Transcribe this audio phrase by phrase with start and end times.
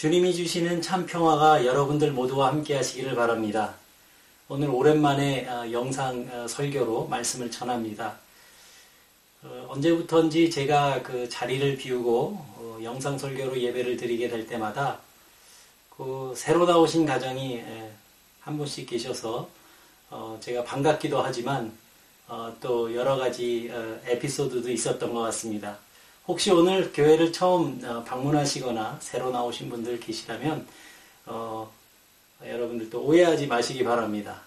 [0.00, 3.74] 주님이 주시는 참 평화가 여러분들 모두와 함께 하시기를 바랍니다.
[4.48, 8.16] 오늘 오랜만에 어, 영상 어, 설교로 말씀을 전합니다.
[9.42, 15.00] 어, 언제부턴지 제가 그 자리를 비우고 영상 설교로 예배를 드리게 될 때마다
[15.90, 17.62] 그 새로 나오신 가정이
[18.40, 19.50] 한 분씩 계셔서
[20.40, 21.76] 제가 반갑기도 하지만
[22.62, 23.70] 또 여러 가지
[24.06, 25.76] 에피소드도 있었던 것 같습니다.
[26.30, 30.64] 혹시 오늘 교회를 처음 방문하시거나 새로 나오신 분들 계시다면
[32.46, 34.40] 여러분들도 오해하지 마시기 바랍니다.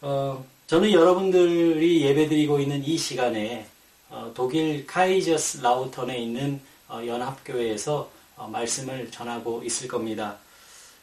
[0.00, 3.66] 어, 저는 여러분들이 예배드리고 있는 이 시간에
[4.08, 10.38] 어, 독일 카이저스 라우턴에 있는 어, 연합교회에서 어, 말씀을 전하고 있을 겁니다.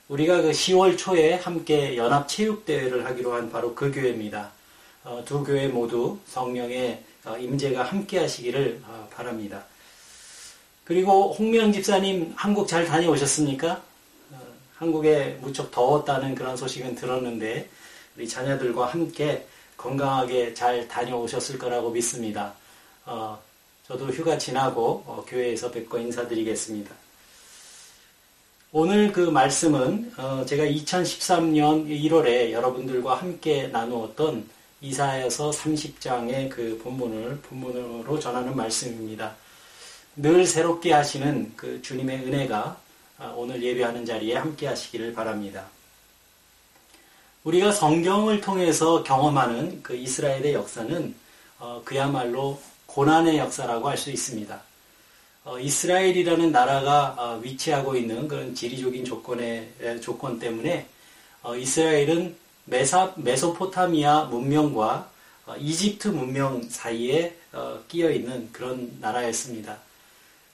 [0.07, 4.49] 우리가 그 10월 초에 함께 연합체육대회를 하기로 한 바로 그 교회입니다.
[5.04, 9.65] 어, 두 교회 모두 성령의 어, 임재가 함께 하시기를 바랍니다.
[10.84, 13.81] 그리고 홍명 집사님 한국 잘 다녀오셨습니까?
[14.75, 17.70] 한국에 무척 더웠다는 그런 소식은 들었는데
[18.15, 19.45] 우리 자녀들과 함께
[19.77, 22.54] 건강하게 잘 다녀오셨을 거라고 믿습니다.
[23.05, 23.39] 어,
[23.87, 26.93] 저도 휴가 지나고 어, 교회에서 뵙고 인사드리겠습니다.
[28.71, 34.49] 오늘 그 말씀은 어, 제가 2013년 1월에 여러분들과 함께 나누었던
[34.86, 39.36] 이사야서 30장의 그 본문을 본문으로 전하는 말씀입니다.
[40.16, 42.78] 늘 새롭게 하시는 그 주님의 은혜가
[43.18, 45.66] 아, 오늘 예배하는 자리에 함께 하시기를 바랍니다.
[47.44, 51.16] 우리가 성경을 통해서 경험하는 그 이스라엘의 역사는
[51.60, 54.62] 어, 그야말로 고난의 역사라고 할 수 있습니다.
[55.46, 60.88] 어, 이스라엘이라는 나라가 어, 위치하고 있는 그런 지리적인 조건의 조건 때문에
[61.41, 65.09] 어, 이스라엘은 메사, 메소포타미아 문명과
[65.46, 69.78] 어, 이집트 문명 사이에 어, 끼어 있는 그런 나라였습니다.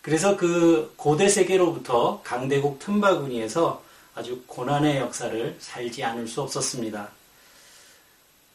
[0.01, 7.09] 그래서 그 고대 세계로부터 강대국 틈바구니에서 아주 고난의 역사를 살지 않을 수 없었습니다.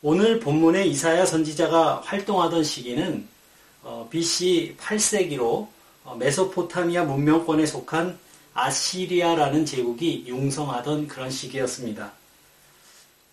[0.02, 3.26] 오늘 본문의 이사야 선지자가 활동하던 시기는
[3.82, 5.68] 어, BC 8세기로
[6.04, 8.18] 어, 메소포타미아 문명권에 속한
[8.52, 12.12] 아시리아라는 제국이 융성하던 그런 시기였습니다.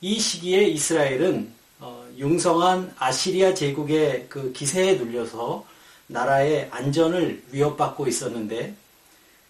[0.04, 1.50] 이 시기에 이스라엘은
[1.80, 5.66] 어, 융성한 아시리아 제국의 그 기세에 눌려서
[6.08, 8.76] 나라의 안전을 위협받고 있었는데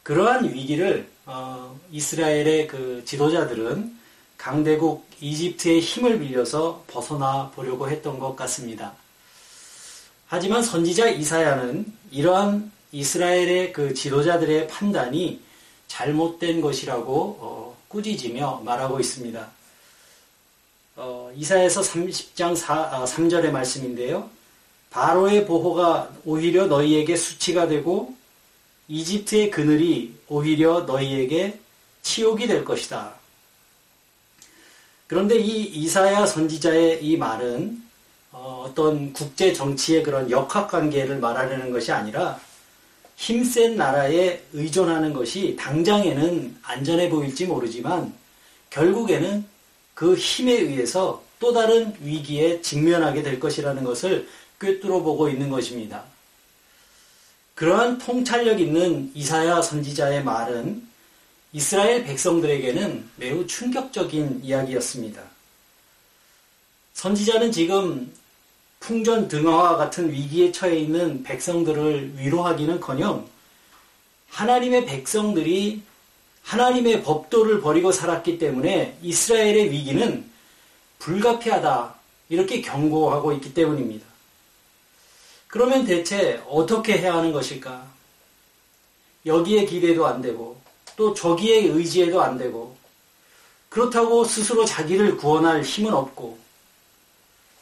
[0.03, 3.97] 그러한 위기를 어, 이스라엘의 그 지도자들은
[4.37, 8.93] 강대국 이집트의 힘을 빌려서 벗어나 보려고 했던 것 같습니다.
[10.27, 15.41] 하지만 선지자 이사야는 이러한 이스라엘의 그 지도자들의 판단이
[15.87, 19.62] 잘못된 것이라고 어, 꾸짖으며 말하고 있습니다.
[20.95, 24.29] 어, 이사에서 30장 4, 아, 3절의 말씀인데요.
[24.91, 28.15] 바로의 보호가 오히려 너희에게 수치가 되고
[28.87, 31.59] 이집트의 그늘이 오히려 너희에게
[32.03, 33.15] 치욕이 될 것이다.
[35.07, 37.81] 그런데 이 이사야 선지자의 이 말은
[38.31, 42.39] 어, 어떤 국제 정치의 그런 역학 관계를 말하려는 것이 아니라
[43.15, 48.13] 힘센 나라에 의존하는 것이 당장에는 안전해 보일지 모르지만
[48.69, 49.52] 결국에는
[49.93, 54.27] 그 힘에 의해서 또 다른 위기에 직면하게 될 것이라는 것을
[54.59, 56.03] 꿰뚫어 보고 있는 것입니다.
[57.55, 60.87] 그러한 통찰력 있는 이사야 선지자의 말은
[61.51, 65.21] 이스라엘 백성들에게는 매우 충격적인 이야기였습니다.
[66.93, 68.11] 선지자는 지금
[68.79, 73.27] 풍전 등화와 같은 위기에 처해 있는 백성들을 위로하기는 커녕
[74.29, 75.83] 하나님의 백성들이
[76.43, 80.29] 하나님의 법도를 버리고 살았기 때문에 이스라엘의 위기는
[80.99, 81.95] 불가피하다.
[82.29, 84.05] 이렇게 경고하고 있기 때문입니다.
[85.47, 87.85] 그러면 대체 어떻게 해야 하는 것일까?
[89.25, 90.59] 여기에 기대도 안 되고
[90.95, 92.75] 또 저기에 의지해도 안 되고
[93.69, 96.37] 그렇다고 스스로 자기를 구원할 힘은 없고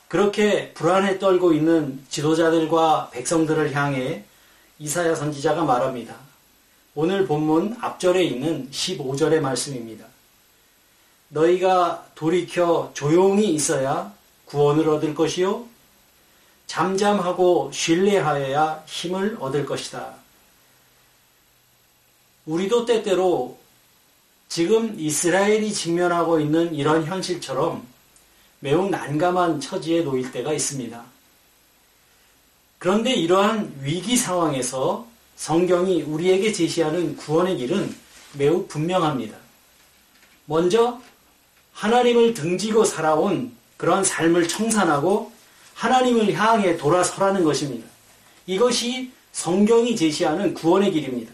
[0.08, 4.26] 그렇게 불안에 떨고 있는 지도자들과 백성들을 향해
[4.80, 6.31] 이사야 선지자가 말합니다.
[6.94, 10.06] 오늘 본문 앞절에 있는 15절의 말씀입니다.
[11.30, 14.14] 너희가 돌이켜 조용히 있어야
[14.46, 15.66] 구원을 얻을 것이요
[16.68, 20.16] 잠잠하고 신뢰하여야 힘을 얻을 것이다.
[22.46, 23.58] 우리도 때때로
[24.50, 27.88] 지금 이스라엘이 직면하고 있는 이런 현실처럼
[28.60, 31.04] 매우 난감한 처지에 놓일 때가 있습니다.
[32.80, 35.11] 그런데 이러한 위기 상황에서
[35.42, 37.96] 성경이 우리에게 제시하는 구원의 길은
[38.34, 39.36] 매우 분명합니다.
[40.46, 41.02] 먼저
[41.74, 45.32] 하나님을 등지고 살아온 그런 삶을 청산하고
[45.74, 47.88] 하나님을 향해 돌아서라는 것입니다.
[48.46, 51.34] 이것이 성경이 제시하는 구원의 길입니다.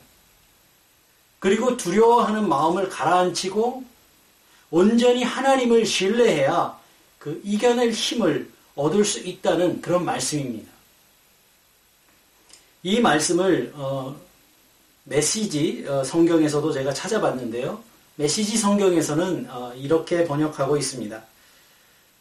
[1.39, 3.83] 그리고 두려워하는 마음을 가라앉히고
[4.71, 6.79] 온전히 하나님을 신뢰해야
[7.19, 10.76] 그 이겨낼 힘을 얻을 수 있다는 그런 말씀입니다.
[12.87, 14.15] 이 말씀을 어,
[15.03, 17.83] 메시지 어, 성경에서도 제가 찾아봤는데요.
[18.15, 21.21] 메시지 성경에서는 어, 이렇게 번역하고 있습니다.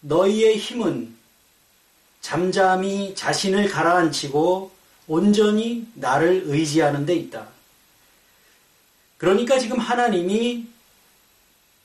[0.01, 1.15] 너희의 힘은
[2.21, 4.73] 잠잠히 자신을 가라앉히고
[5.07, 7.47] 온전히 나를 의지하는 데 있다.
[9.19, 10.67] 그러니까 지금 하나님이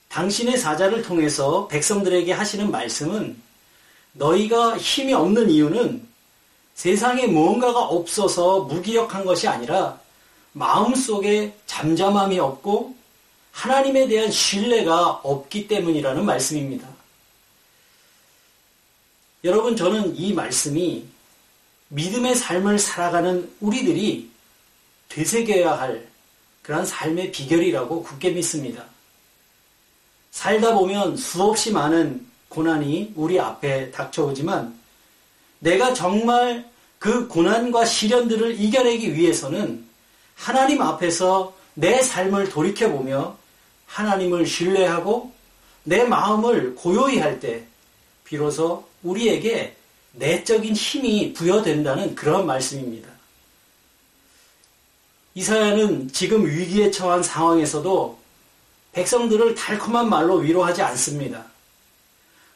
[0.07, 3.39] 당신의 사자를 통해서 백성들에게 하시는 말씀은
[4.13, 6.10] 너희가 힘이 없는 이유는
[6.81, 9.99] 세상에 무언가가 없어서 무기력한 것이 아니라
[10.53, 12.95] 마음속에 잠잠함이 없고
[13.51, 16.87] 하나님에 대한 신뢰가 없기 때문이라는 말씀입니다.
[19.43, 21.05] 여러분, 저는 이 말씀이
[21.89, 24.31] 믿음의 삶을 살아가는 우리들이
[25.09, 26.09] 되새겨야 할
[26.63, 28.85] 그러한 삶의 비결이라고 굳게 믿습니다.
[30.31, 34.81] 살다 보면 수없이 많은 고난이 우리 앞에 닥쳐오지만
[35.59, 36.70] 내가 정말
[37.01, 39.83] 그 고난과 시련들을 이겨내기 위해서는
[40.35, 43.35] 하나님 앞에서 내 삶을 돌이켜보며
[43.87, 45.33] 하나님을 신뢰하고
[45.83, 47.63] 내 마음을 고요히 할 때
[48.23, 49.75] 비로소 우리에게
[50.11, 53.09] 내적인 힘이 부여된다는 그런 말씀입니다.
[55.33, 58.19] 이사야는 지금 위기에 처한 상황에서도
[58.91, 61.45] 백성들을 달콤한 말로 위로하지 않습니다.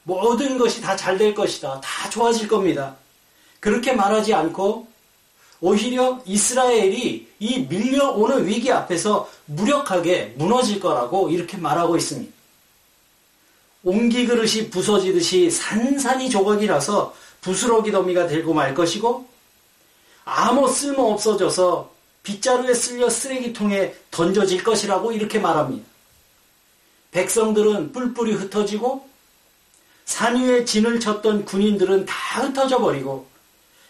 [0.03, 1.81] 모든 것이 다 잘 될 것이다.
[1.81, 2.95] 다 좋아질 겁니다.
[3.59, 4.87] 그렇게 말하지 않고
[5.61, 12.31] 오히려 이스라엘이 이 밀려오는 위기 앞에서 무력하게 무너질 거라고 이렇게 말하고 있습니다.
[13.83, 19.27] 옹기 그릇이 부서지듯이 산산이 조각이 나서 부스러기 더미가 되고 말 것이고
[20.25, 21.93] 아무 쓸모 없어져서
[22.23, 25.85] 빗자루에 쓸려 쓰레기통에 던져질 것이라고 이렇게 말합니다.
[27.11, 29.07] 백성들은 뿔뿔이 흩어지고
[30.05, 33.27] 산 위에 진을 쳤던 군인들은 다 흩어져 버리고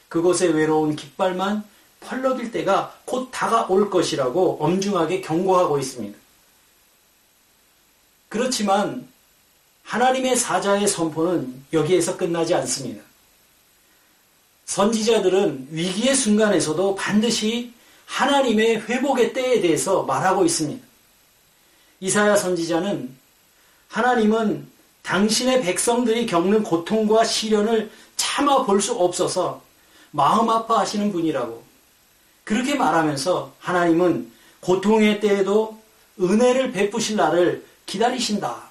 [0.09, 1.63] 그곳에 외로운 깃발만
[1.99, 6.17] 펄럭일 때가 곧 다가올 것이라고 엄중하게 경고하고 있습니다.
[8.29, 9.07] 그렇지만
[9.83, 13.03] 하나님의 사자의 선포는 여기에서 끝나지 않습니다.
[14.65, 17.73] 선지자들은 위기의 순간에서도 반드시
[18.05, 20.85] 하나님의 회복의 때에 대해서 말하고 있습니다.
[21.99, 23.15] 이사야 선지자는
[23.87, 24.67] 하나님은
[25.03, 29.61] 당신의 백성들이 겪는 고통과 시련을 참아 볼 수 없어서
[30.15, 31.61] 마음 아파하시는 분이라고
[32.45, 34.31] 그렇게 말하면서 하나님은
[34.61, 35.77] 고통의 때에도
[36.17, 38.63] 은혜를 베푸실 날을 기다리신다.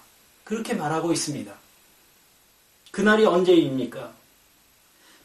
[0.42, 1.52] 그렇게 말하고 있습니다.
[2.90, 4.10] 그날이 언제입니까?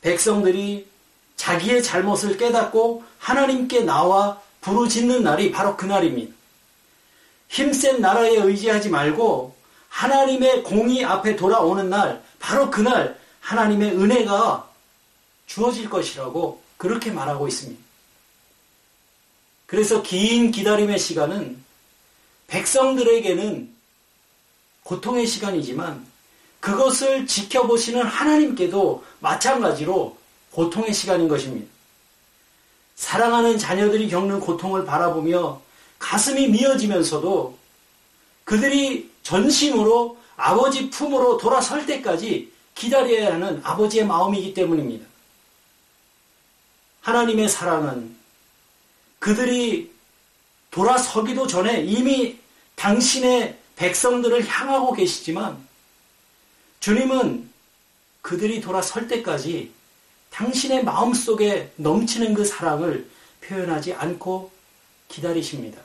[0.02, 0.90] 백성들이
[1.38, 6.36] 자기의 잘못을 깨닫고 하나님께 나와 부르짖는 날이 바로 그날입니다.
[7.48, 9.56] 힘센 나라에 의지하지 말고
[9.88, 14.69] 하나님의 공의 앞에 돌아오는 날, 바로 그날 하나님의 은혜가
[15.50, 17.82] 주어질 것이라고 그렇게 말하고 있습니다.
[19.66, 21.62] 그래서 긴 기다림의 시간은
[22.48, 23.74] 백성들에게는
[24.84, 26.06] 고통의 시간이지만
[26.60, 30.18] 그것을 지켜보시는 하나님께도 마찬가지로
[30.52, 31.68] 고통의 시간인 것입니다.
[32.96, 35.62] 사랑하는 자녀들이 겪는 고통을 바라보며
[35.98, 37.58] 가슴이 미어지면서도
[38.44, 45.09] 그들이 전심으로 아버지 품으로 돌아설 때까지 기다려야 하는 아버지의 마음이기 때문입니다.
[47.10, 48.16] 하나님의 사랑은
[49.18, 49.92] 그들이
[50.70, 52.38] 돌아서기도 전에 이미
[52.76, 55.68] 당신의 백성들을 향하고 계시지만
[56.80, 57.50] 주님은
[58.22, 59.74] 그들이 돌아설 때까지
[60.30, 63.10] 당신의 마음 속에 넘치는 그 사랑을
[63.42, 64.52] 표현하지 않고
[65.08, 65.82] 기다리십니다.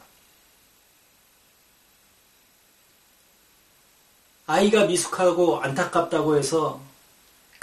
[4.46, 6.82] 아이가 미숙하고 안타깝다고 해서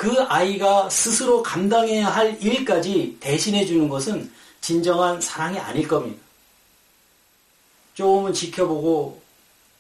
[0.01, 6.20] 그 아이가 스스로 감당해야 할 일까지 대신해 주는 것은 진정한 사랑이 아닐 겁니다.
[7.93, 9.22] 조금은 지켜보고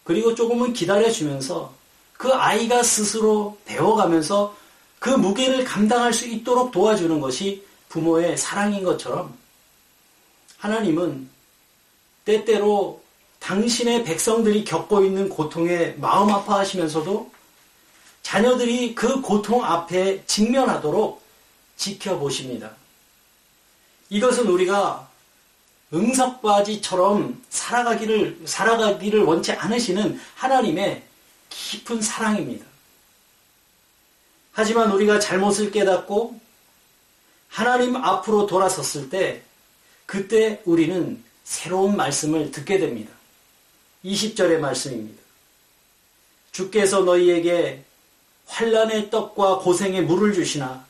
[0.03, 1.73] 그리고 조금은 기다려주면서
[2.13, 4.55] 그 아이가 스스로 배워가면서
[4.99, 9.35] 그 무게를 감당할 수 있도록 도와주는 것이 부모의 사랑인 것처럼
[10.59, 11.31] 하나님은
[12.25, 13.01] 때때로
[13.39, 17.40] 당신의 백성들이 겪고 있는 고통에 마음 아파하시면서도
[18.23, 21.21] 자녀들이 그 고통 앞에 직면하도록
[21.77, 22.71] 지켜보십니다.
[24.09, 25.09] 이것은 우리가
[25.93, 31.03] 응석바지처럼 살아가기를, 살아가기를 원치 않으시는 하나님의
[31.49, 32.65] 깊은 사랑입니다.
[34.53, 36.39] 하지만 우리가 잘못을 깨닫고
[37.47, 39.43] 하나님 앞으로 돌아섰을 때
[40.05, 43.11] 그때 우리는 새로운 말씀을 듣게 됩니다.
[44.05, 45.21] 20절의 말씀입니다.
[46.51, 47.83] 주께서 너희에게
[48.51, 50.85] 환란의 떡과 고생의 물을 주시나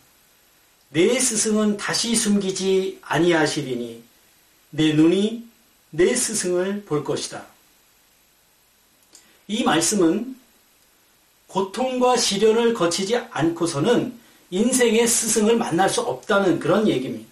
[0.89, 4.03] 내 스승은 다시 숨기지 아니하시리니
[4.72, 5.48] 내 눈이
[5.91, 7.46] 내 스승을 볼 것이다.
[9.48, 10.36] 이 말씀은
[11.48, 17.30] 고통과 시련을 거치지 않고서는 인생의 스승을 만날 수 없다는 그런 얘기입니다.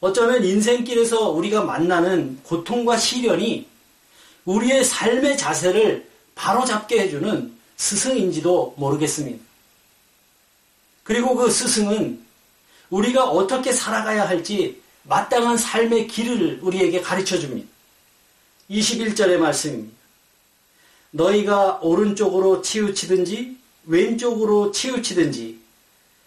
[0.00, 3.66] 어쩌면 인생길에서 우리가 만나는 고통과 시련이
[4.44, 9.44] 우리의 삶의 자세를 바로잡게 해주는 스승인지도 모르겠습니다.
[11.02, 12.24] 그리고 그 스승은
[12.90, 17.68] 우리가 어떻게 살아가야 할지 마땅한 삶의 길을 우리에게 가르쳐 줍니다.
[18.70, 19.96] 21절의 말씀입니다.
[21.10, 25.58] 너희가 오른쪽으로 치우치든지 왼쪽으로 치우치든지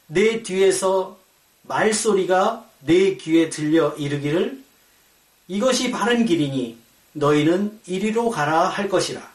[0.08, 1.18] 내 뒤에서
[1.62, 4.62] 말소리가 내 귀에 들려 이르기를
[5.48, 6.78] 이것이 바른 길이니
[7.14, 9.35] 너희는 이리로 가라 할 것이라.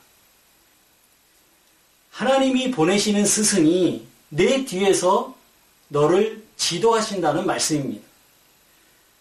[2.11, 5.35] 하나님이 보내시는 스승이 내 뒤에서
[5.89, 8.07] 너를 지도하신다는 말씀입니다.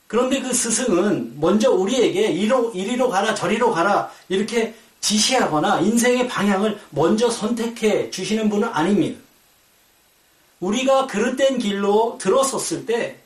[0.07, 7.29] 그런데 그 스승은 먼저 우리에게 이리로, 이리로 가라, 저리로 가라, 이렇게 지시하거나 인생의 방향을 먼저
[7.29, 9.19] 선택해 주시는 분은 아닙니다.
[10.59, 13.17] 우리가 그릇된 길로 들어섰을 때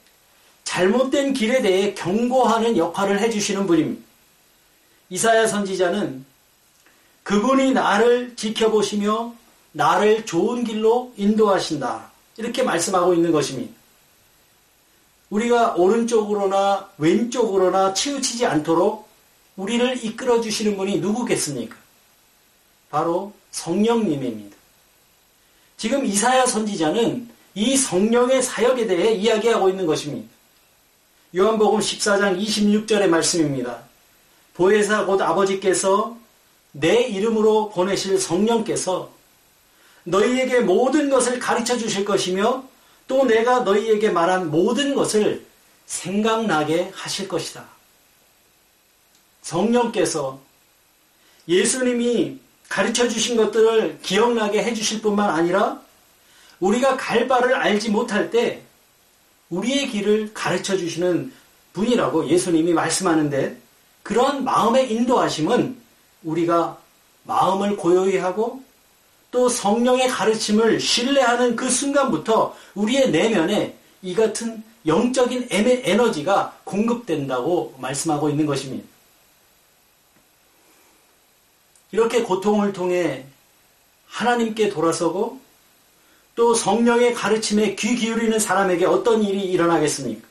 [0.65, 4.03] 잘못된 길에 대해 경고하는 역할을 해주시는 분입니다.
[5.10, 6.25] 이사야 선지자는
[7.24, 9.34] 그분이 나를 지켜보시며
[9.74, 12.12] 나를 좋은 길로 인도하신다.
[12.38, 13.74] 이렇게 말씀하고 있는 것입니다.
[15.30, 19.08] 우리가 오른쪽으로나 왼쪽으로나 치우치지 않도록
[19.58, 21.75] 우리를 이끌어 주시는 분이 누구겠습니까?
[22.89, 24.56] 바로 성령님입니다.
[25.77, 30.27] 지금 이사야 선지자는 이 성령의 사역에 대해 이야기하고 있는 것입니다.
[31.36, 33.84] 요한복음 14장 26절의 말씀입니다.
[34.53, 36.15] 보혜사 곧 아버지께서
[36.72, 39.12] 내 이름으로 보내실 성령께서
[40.03, 42.63] 너희에게 모든 것을 가르쳐 주실 것이며
[43.07, 45.45] 또 내가 너희에게 말한 모든 것을
[45.86, 47.65] 생각나게 하실 것이다.
[49.41, 50.39] 성령께서
[51.48, 55.81] 예수님이 가르쳐 주신 것들을 기억나게 해 주실 뿐만 아니라
[56.60, 58.62] 우리가 갈 바를 알지 못할 때
[59.50, 61.33] 우리의 길을 가르쳐 주시는
[61.74, 63.57] 분이라고 예수님이 말씀하는데
[64.01, 65.77] 그런 마음의 인도하심은
[66.24, 66.77] 우리가
[67.24, 68.63] 마음을 고요히 하고
[69.34, 78.46] 또 성령의 가르침을 신뢰하는 그 순간부터 우리의 내면에 이 같은 영적인 에너지가 공급된다고 말씀하고 있는
[78.46, 78.88] 것입니다.
[81.92, 83.25] 이렇게 고통을 통해
[84.06, 85.42] 하나님께 돌아서고
[86.36, 90.28] 또 성령의 가르침에 귀 기울이는 사람에게 어떤 일이 일어나겠습니까?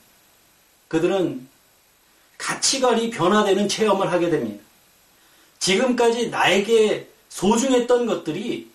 [0.86, 1.48] 그들은
[2.38, 4.62] 가치관이 변화되는 체험을 하게 됩니다.
[5.58, 8.71] 지금까지 나에게 소중했던 것들이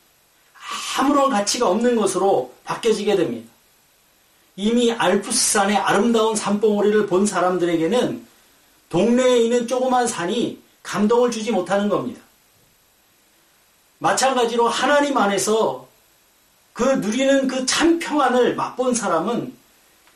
[0.98, 3.50] 아무런 가치가 없는 것으로 바뀌어지게 됩니다.
[4.56, 8.26] 이미 알프스산의 아름다운 산봉우리를 본 사람들에게는
[8.90, 12.22] 동네에 있는 조그만 산이 감동을 주지 못하는 겁니다.
[14.00, 15.88] 마찬가지로 하나님 안에서
[16.74, 19.56] 그 누리는 그 참 평안을 맛본 사람은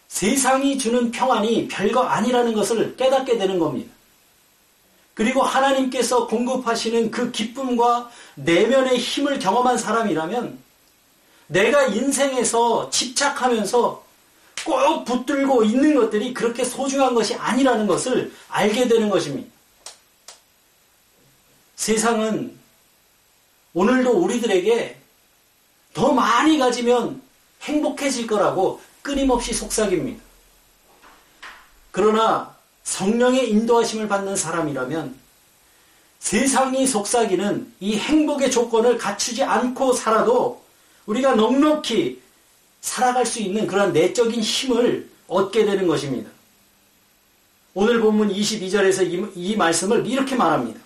[0.08, 3.92] 세상이 주는 평안이 별거 아니라는 것을 깨닫게 되는 겁니다.
[5.14, 10.60] 그리고 하나님께서 공급하시는 그 기쁨과 내면의 힘을 경험한 사람이라면
[11.48, 14.04] 내가 인생에서 집착하면서
[14.64, 19.50] 꼭 붙들고 있는 것들이 그렇게 소중한 것이 아니라는 것을 알게 되는 것입니다.
[21.76, 22.58] 세상은
[23.74, 24.98] 오늘도 우리들에게
[25.94, 27.22] 더 많이 가지면
[27.64, 30.22] 행복해질 거라고 끊임없이 속삭입니다.
[31.92, 35.16] 그러나 성령의 인도하심을 받는 사람이라면
[36.20, 40.64] 세상이 속삭이는 이 행복의 조건을 갖추지 않고 살아도
[41.06, 42.22] 우리가 넉넉히
[42.82, 46.30] 살아갈 수 있는 그런 내적인 힘을 얻게 되는 것입니다.
[47.74, 50.80] 오늘 본문 22절에서 이, 이 말씀을 이렇게 말합니다.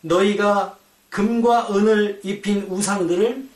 [0.00, 0.76] 너희가
[1.10, 3.48] 금과 은을 입힌 우상들을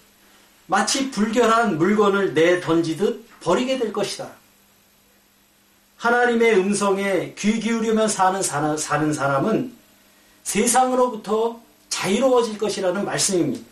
[0.67, 4.31] 마치 불결한 물건을 내 던지듯 버리게 될 것이다.
[5.97, 9.73] 하나님의 음성에 귀 기울이며 사는, 사는 사람은
[10.45, 13.65] 세상으로부터 자유로워질 것이라는 말씀입니다.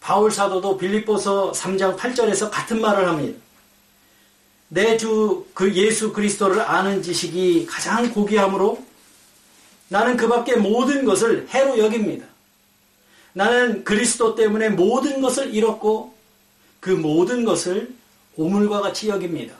[0.00, 3.38] 바울 사도도 빌립보서 3장 8절에서 같은 말을 합니다.
[4.68, 8.82] 내 주 그 예수 그리스도를 아는 지식이 가장 고귀함으로
[9.88, 12.26] 나는 그 밖에 모든 것을 해로 여깁니다.
[13.34, 16.14] 나는 그리스도 때문에 모든 것을 잃었고
[16.80, 17.94] 그 모든 것을
[18.36, 19.54] 오물과 같이 여깁니다.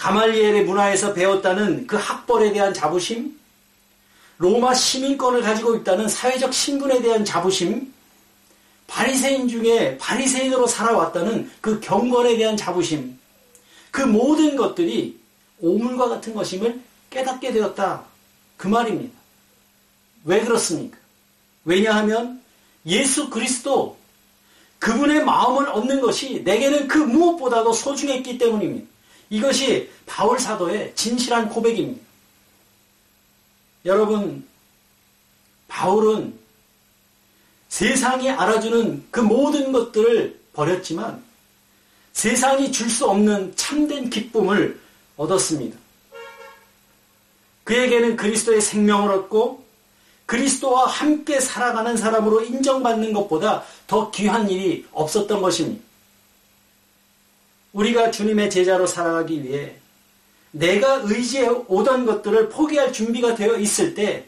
[0.00, 3.38] 가말리엘의 문화에서 배웠다는 그 학벌에 대한 자부심,
[4.38, 7.92] 로마 시민권을 가지고 있다는 사회적 신분에 대한 자부심,
[8.86, 13.18] 바리새인 중에 바리새인으로 살아왔다는 그 경건에 대한 자부심,
[13.90, 15.20] 그 모든 것들이
[15.60, 16.80] 오물과 같은 것임을
[17.10, 18.02] 깨닫게 되었다.
[18.56, 19.12] 그 말입니다.
[20.24, 20.96] 왜 그렇습니까?
[21.66, 22.40] 왜냐하면
[22.86, 23.98] 예수 그리스도
[24.78, 28.99] 그분의 마음을 얻는 것이 내게는 그 무엇보다도 소중했기 때문입니다.
[29.30, 32.04] 이것이 바울 사도의 진실한 고백입니다.
[33.84, 34.46] 여러분,
[35.68, 36.38] 바울은
[37.68, 41.22] 세상이 알아주는 그 모든 것들을 버렸지만
[42.12, 44.78] 세상이 줄 수 없는 참된 기쁨을
[45.16, 45.78] 얻었습니다.
[47.62, 49.64] 그에게는 그리스도의 생명을 얻고
[50.26, 55.89] 그리스도와 함께 살아가는 사람으로 인정받는 것보다 더 귀한 일이 없었던 것입니다.
[57.72, 59.76] 우리가 주님의 제자로 살아가기 위해
[60.50, 64.26] 내가 의지해 오던 것들을 포기할 준비가 되어 있을 때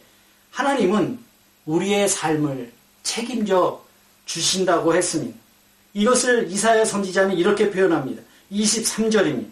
[0.50, 1.18] 하나님은
[1.66, 2.72] 우리의 삶을
[3.02, 3.84] 책임져
[4.26, 5.36] 주신다고 했습니다.
[5.94, 8.22] 이것을 이사야 선지자는 이렇게 표현합니다.
[8.52, 9.50] 23절입니다.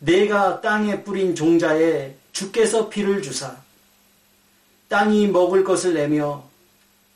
[0.00, 3.56] 내가 땅에 뿌린 종자에 주께서 피를 주사
[4.88, 6.42] 땅이 먹을 것을 내며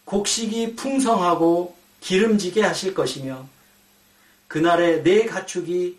[0.05, 3.49] 곡식이 풍성하고 기름지게 하실 것이며
[4.55, 5.99] 그날에 내 가축이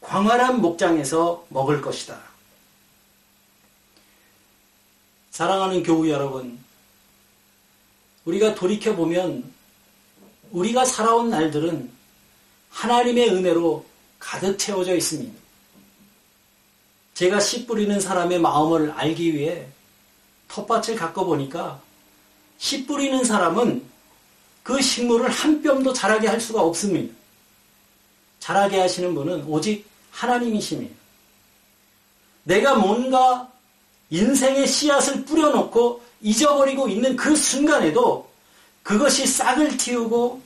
[0.00, 2.20] 광활한 목장에서 먹을 것이다.
[5.30, 6.58] 사랑하는 교우 여러분,
[8.24, 9.48] 우리가 돌이켜보면
[10.50, 11.88] 우리가 살아온 날들은
[12.70, 13.86] 하나님의 은혜로
[14.18, 15.32] 가득 채워져 있습니다.
[17.14, 19.68] 제가 씨 뿌리는 사람의 마음을 알기 위해
[20.48, 21.80] 텃밭을 갖고 보니까
[22.58, 23.84] 씨 뿌리는 사람은
[24.64, 27.23] 그 식물을 한 뼘도 자라게 할 수가 없습니다.
[28.44, 30.94] 자라게 하시는 분은 오직 하나님이십니다.
[32.42, 33.50] 내가 뭔가
[34.10, 38.30] 인생의 씨앗을 뿌려놓고 잊어버리고 있는 그 순간에도
[38.82, 40.42] 그것이 싹을 틔우고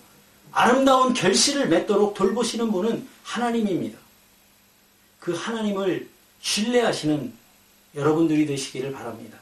[0.53, 3.99] 아름다운 결실을 맺도록 돌보시는 분은 하나님입니다.
[5.19, 6.09] 그 하나님을
[6.41, 7.33] 신뢰하시는
[7.97, 9.41] 여러분들이 되시기를 바랍니다.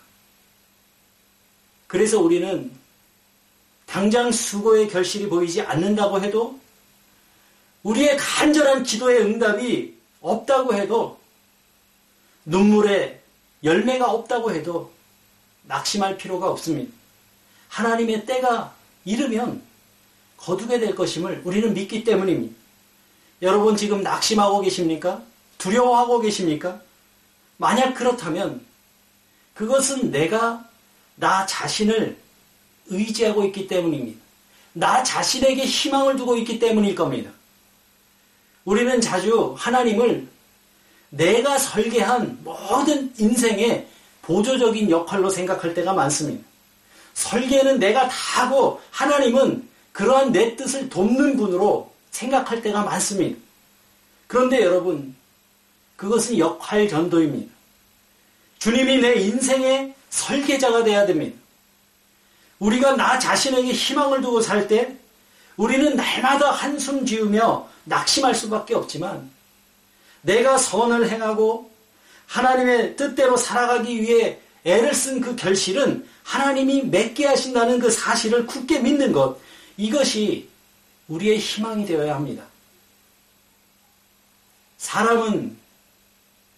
[1.87, 2.73] 그래서 우리는
[3.85, 6.59] 당장 수고의 결실이 보이지 않는다고 해도
[7.87, 11.21] 우리의 간절한 기도의 응답이 없다고 해도
[12.45, 13.21] 눈물에
[13.63, 14.93] 열매가 없다고 해도
[15.63, 16.93] 낙심할 필요가 없습니다.
[17.69, 19.63] 하나님의 때가 이르면
[20.37, 22.57] 거두게 될 것임을 우리는 믿기 때문입니다.
[23.43, 25.23] 여러분 지금 낙심하고 계십니까?
[25.59, 26.81] 두려워하고 계십니까?
[27.57, 28.65] 만약 그렇다면
[29.55, 30.69] 그것은 내가
[31.15, 32.19] 나 자신을
[32.87, 34.21] 의지하고 있기 때문입니다.
[34.73, 37.36] 나 자신에게 희망을 두고 있기 때문일 겁니다.
[38.67, 40.27] 우리는 자주 하나님을
[41.11, 43.87] 내가 설계한 모든 인생의
[44.23, 46.45] 보조적인 역할로 생각할 때가 많습니다.
[47.15, 53.39] 설계는 내가 다 하고 하나님은 그러한 내 뜻을 돕는 분으로 생각할 때가 많습니다.
[54.27, 55.15] 그런데 여러분,
[55.95, 57.51] 그것은 역할 전도입니다.
[58.59, 61.39] 주님이 내 인생의 설계자가 되어야 됩니다.
[62.59, 64.97] 우리가 나 자신에게 희망을 두고 살 때
[65.57, 69.31] 우리는 날마다 한숨 지으며 낙심할 수밖에 없지만
[70.23, 71.71] 내가 선을 행하고
[72.27, 79.13] 하나님의 뜻대로 살아가기 위해 애를 쓴 그 결실은 하나님이 맺게 하신다는 그 사실을 굳게 믿는
[79.13, 79.39] 것
[79.77, 80.49] 이것이
[81.07, 82.45] 우리의 희망이 되어야 합니다.
[84.79, 85.57] 사람은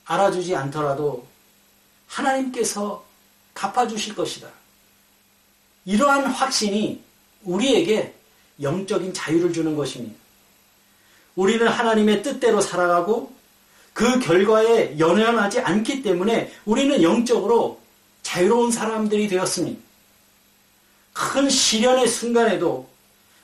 [0.07, 1.27] 알아주지 않더라도
[2.07, 3.05] 하나님께서
[3.53, 4.49] 갚아주실 것이다.
[5.85, 7.03] 이러한 확신이
[7.45, 8.15] 우리에게
[8.63, 10.17] 영적인 자유를 주는 것입니다.
[11.39, 13.33] 우리는 하나님의 뜻대로 살아가고
[13.93, 17.81] 그 결과에 연연하지 않기 때문에 우리는 영적으로
[18.25, 19.81] 자유로운 사람들이 되었습니다.
[21.13, 22.89] 큰 시련의 순간에도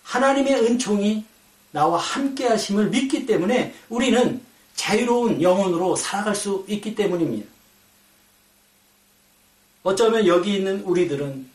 [0.03, 1.25] 하나님의 은총이
[1.71, 4.43] 나와 함께 하심을 믿기 때문에 우리는
[4.75, 7.49] 자유로운 영혼으로 살아갈 수 있기 때문입니다.
[9.85, 11.49] 어쩌면 여기 있는 우리들은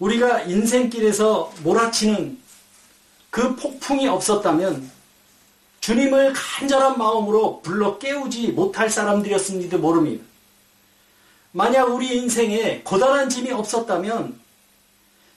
[0.00, 2.42] 우리가 인생길에서 몰아치는
[3.30, 4.93] 그 폭풍이 없었다면
[5.84, 10.24] 주님을 간절한 마음으로 불러 깨우지 못할 사람들이었는지도 모릅니다.
[11.52, 14.40] 만약 우리 인생에 고단한 짐이 없었다면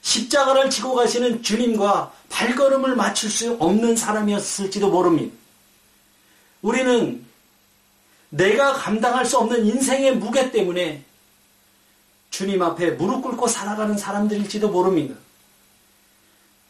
[0.00, 5.36] 십자가를 지고 가시는 주님과 발걸음을 맞출 수 없는 사람이었을지도 모릅니다.
[6.62, 7.22] 우리는
[8.30, 11.04] 내가 감당할 수 없는 인생의 무게 때문에
[12.30, 15.14] 주님 앞에 무릎 꿇고 살아가는 사람들일지도 모릅니다.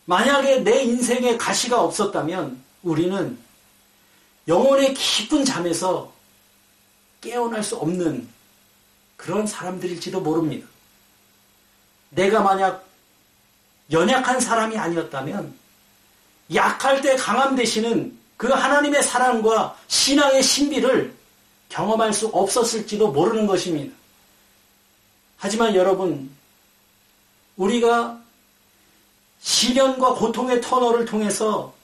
[0.06, 3.46] 만약에 내 인생에 가시가 없었다면 우리는
[4.48, 6.11] 영혼의 깊은 잠에서
[7.20, 8.26] 깨어날 수 없는
[9.16, 10.66] 그런 사람들일지도 모릅니다.
[12.11, 12.87] 내가 만약
[13.92, 15.54] 연약한 사람이 아니었다면
[16.54, 21.14] 약할 때 강함 되시는 그 하나님의 사랑과 신앙의 신비를
[21.68, 23.94] 경험할 수 없었을지도 모르는 것입니다.
[25.37, 26.34] 하지만 여러분,
[27.56, 28.18] 우리가
[29.40, 31.74] 시련과 고통의 터널을 통해서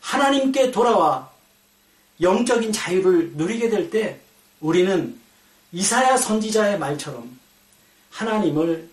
[0.00, 1.29] 하나님께 돌아와
[2.20, 4.20] 영적인 자유를 누리게 될 때
[4.60, 5.18] 우리는
[5.72, 7.38] 이사야 선지자의 말처럼
[8.10, 8.88] 하나님을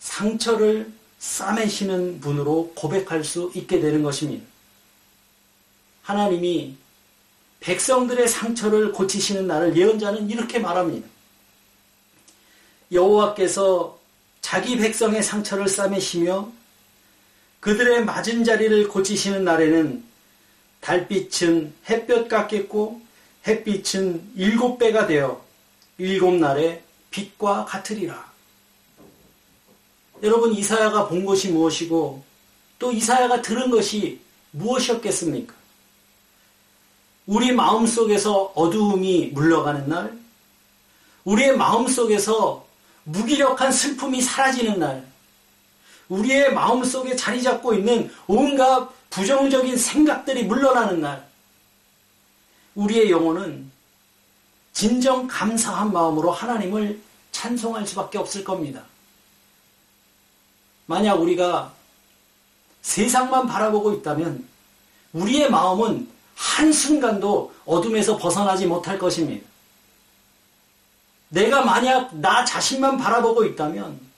[0.00, 4.44] 상처를 싸매시는 분으로 고백할 수 있게 되는 것입니다.
[6.02, 6.76] 하나님이
[7.60, 11.06] 백성들의 상처를 고치시는 날을 예언자는 이렇게 말합니다.
[12.90, 13.98] 여호와께서
[14.40, 16.50] 자기 백성의 상처를 싸매시며
[17.60, 20.02] 그들의 맞은 자리를 고치시는 날에는
[20.80, 23.00] 달빛은 햇볕 같겠고
[23.46, 25.42] 햇빛은 일곱 배가 되어
[25.98, 28.30] 일곱 날에 빛과 같으리라.
[30.22, 32.22] 여러분 이사야가 본 것이 무엇이고
[32.78, 34.20] 또 이사야가 들은 것이
[34.52, 35.54] 무엇이었겠습니까?
[37.26, 40.18] 우리 마음 속에서 어두움이 물러가는 날,
[41.24, 42.66] 우리의 마음 속에서
[43.04, 45.09] 무기력한 슬픔이 사라지는 날,
[46.10, 51.26] 우리의 마음 속에 자리 잡고 있는 온갖 부정적인 생각들이 물러나는 날,
[52.74, 53.70] 우리의 영혼은
[54.72, 57.00] 진정 감사한 마음으로 하나님을
[57.32, 58.82] 찬송할 수밖에 없을 겁니다.
[60.86, 61.72] 만약 우리가
[62.82, 64.46] 세상만 바라보고 있다면
[65.12, 69.46] 우리의 마음은 한순간도 어둠에서 벗어나지 못할 것입니다.
[71.28, 74.09] 내가 만약 나 자신만 바라보고 있다면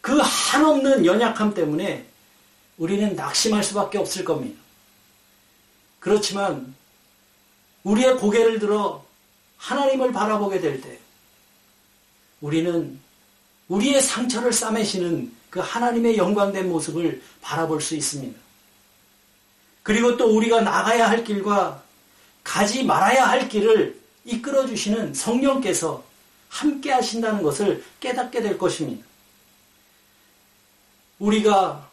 [0.00, 2.06] 그 한없는 연약함 때문에
[2.78, 4.58] 우리는 낙심할 수밖에 없을 겁니다.
[5.98, 6.74] 그렇지만
[7.84, 9.04] 우리의 고개를 들어
[9.58, 10.98] 하나님을 바라보게 될 때
[12.40, 12.98] 우리는
[13.68, 18.38] 우리의 상처를 싸매시는 그 하나님의 영광된 모습을 바라볼 수 있습니다.
[19.82, 21.82] 그리고 또 우리가 나가야 할 길과
[22.42, 26.02] 가지 말아야 할 길을 이끌어 주시는 성령께서
[26.48, 29.04] 함께 하신다는 것을 깨닫게 될 것입니다.
[31.20, 31.88] 우리가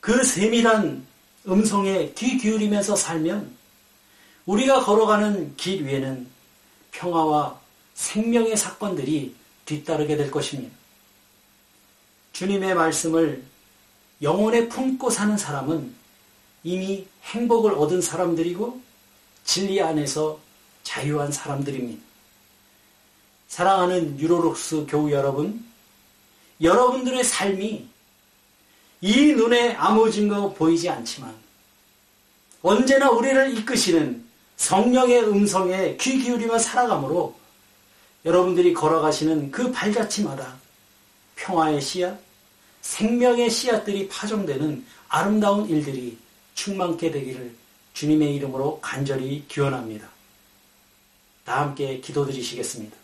[0.00, 1.06] 그 세밀한
[1.46, 3.54] 음성에 귀 기울이면서 살면
[4.46, 6.26] 우리가 걸어가는 길 위에는
[6.90, 7.60] 평화와
[7.94, 10.74] 생명의 사건들이 뒤따르게 될 것입니다.
[12.32, 13.42] 주님의 말씀을
[14.22, 15.94] 영혼에 품고 사는 사람은
[16.64, 18.80] 이미 행복을 얻은 사람들이고
[19.44, 20.38] 진리 안에서
[20.82, 22.02] 자유한 사람들입니다.
[23.48, 25.64] 사랑하는 유로록스 교우 여러분,
[26.60, 27.88] 여러분들의 삶이
[29.00, 31.34] 이 눈에 아무 증거 보이지 않지만
[32.62, 34.24] 언제나 우리를 이끄시는
[34.56, 37.38] 성령의 음성에 귀 기울이며 살아가므로
[38.24, 40.56] 여러분들이 걸어가시는 그 발자취마다
[41.36, 42.18] 평화의 씨앗,
[42.80, 46.18] 생명의 씨앗들이 파종되는 아름다운 일들이
[46.54, 47.54] 충만케 되기를
[47.92, 50.08] 주님의 이름으로 간절히 기원합니다.
[51.44, 52.96] 다 함께 기도드리시겠습니다.